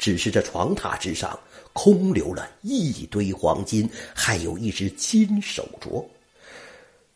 [0.00, 1.38] 只是这床榻之上
[1.74, 6.02] 空留了一堆黄金，还有一只金手镯。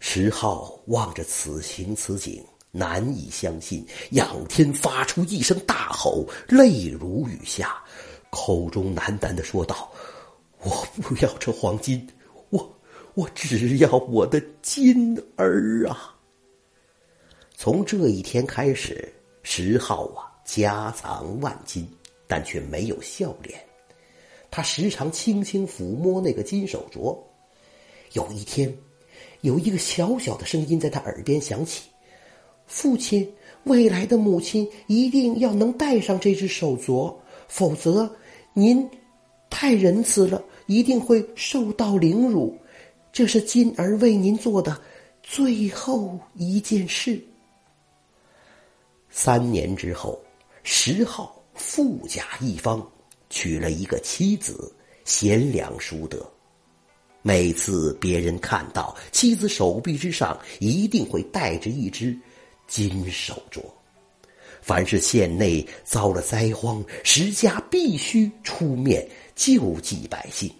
[0.00, 7.82] 石浩望着此情此景，难以相信，仰天发出一声大吼，泪如雨下，
[8.28, 9.90] 口中喃喃的说道
[10.60, 12.06] ：“我不要这黄金，
[12.50, 12.78] 我
[13.14, 16.14] 我只要我的金儿啊！”
[17.56, 19.10] 从这一天开始，
[19.42, 20.30] 石浩啊。
[20.46, 21.88] 家藏万金，
[22.34, 23.60] 但却没有笑脸。
[24.50, 27.16] 他时常轻轻抚摸那个金手镯。
[28.14, 28.76] 有一天，
[29.42, 31.84] 有一个小小的声音在他耳边响起
[32.66, 37.14] ：“父亲，未来的母亲一定要能戴上这只手镯，
[37.46, 38.12] 否则
[38.52, 38.84] 您
[39.48, 42.58] 太仁慈了，一定会受到凌辱。
[43.12, 44.76] 这是金儿为您做的
[45.22, 47.24] 最后一件事。”
[49.08, 50.20] 三年之后。
[50.66, 52.86] 石浩富甲一方，
[53.30, 54.70] 娶了一个妻子，
[55.06, 56.30] 贤良淑德。
[57.22, 62.16] 每次别人看到妻子手臂之上，一定会戴着一只
[62.68, 63.62] 金手镯。
[64.60, 70.52] 凡是县内遭了灾荒，石家必须出面救济百姓。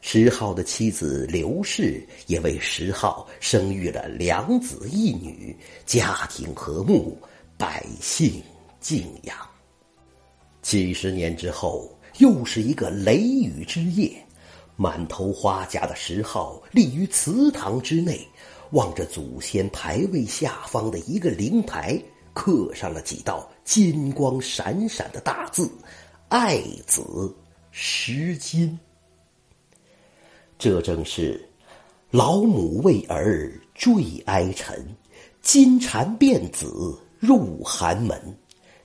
[0.00, 7.16] 石浩的妻子刘氏也为石浩生育了两子一女，家庭和睦，
[7.56, 8.42] 百姓。
[8.80, 9.36] 敬仰。
[10.70, 14.24] 几十年之后，又是一个雷雨之夜，
[14.76, 18.24] 满头花甲的石浩立于祠堂之内，
[18.70, 22.00] 望着祖先牌位下方的一个灵台，
[22.32, 25.68] 刻上了几道金光闪闪的大字
[26.30, 27.34] ：“爱子
[27.72, 28.78] 石金。”
[30.56, 31.44] 这正是
[32.12, 34.86] 老母为儿坠哀尘，
[35.42, 38.16] 金蝉变子入寒门。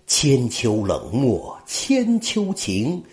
[0.08, 3.04] 千秋冷漠千秋情，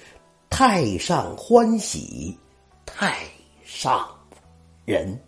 [0.51, 2.39] 太上欢喜
[2.85, 3.17] 太
[3.65, 4.07] 上
[4.85, 5.19] 人。